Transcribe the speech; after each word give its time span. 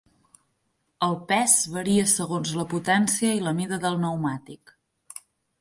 El 1.07 1.13
pes 1.31 1.53
varia 1.75 2.07
segons 2.13 2.55
la 2.63 2.67
potència 2.73 3.37
i 3.41 3.47
la 3.49 3.55
mida 3.61 3.81
del 3.85 4.01
pneumàtic. 4.03 4.79